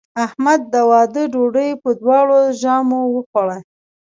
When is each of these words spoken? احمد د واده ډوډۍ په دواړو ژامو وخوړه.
احمد 0.25 0.61
د 0.73 0.75
واده 0.91 1.23
ډوډۍ 1.33 1.69
په 1.81 1.89
دواړو 2.01 2.39
ژامو 2.61 2.99
وخوړه. 3.15 3.57